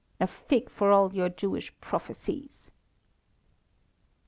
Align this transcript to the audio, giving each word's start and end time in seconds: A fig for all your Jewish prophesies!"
A 0.19 0.25
fig 0.25 0.67
for 0.67 0.91
all 0.91 1.13
your 1.13 1.29
Jewish 1.29 1.71
prophesies!" 1.79 2.71